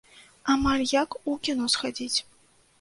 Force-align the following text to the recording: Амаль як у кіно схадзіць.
Амаль 0.53 0.85
як 1.03 1.19
у 1.33 1.37
кіно 1.45 1.71
схадзіць. 1.77 2.19